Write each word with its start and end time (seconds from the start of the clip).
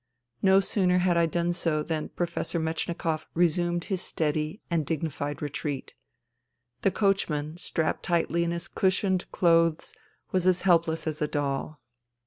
No 0.41 0.59
sooner 0.61 0.97
had 0.97 1.15
I 1.15 1.27
done 1.27 1.53
so 1.53 1.83
than 1.83 2.09
Professor 2.09 2.59
Metchnikoff 2.59 3.27
resumed 3.35 3.83
his 3.83 4.01
steady 4.01 4.59
and 4.67 4.83
dignified 4.83 5.43
retreat. 5.43 5.93
The 6.81 6.89
coachman, 6.89 7.59
strapped 7.59 8.01
tightly 8.01 8.43
in 8.43 8.49
his 8.49 8.67
cushioned 8.67 9.31
clothes, 9.31 9.93
was 10.31 10.61
helpless 10.61 11.05
as 11.05 11.21
a 11.21 11.27
doll. 11.27 11.81